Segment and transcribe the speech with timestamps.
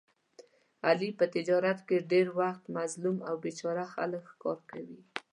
[0.87, 4.99] علي په تجارت کې ډېری وخت مظلوم او بې چاره خلک ښکار کوي.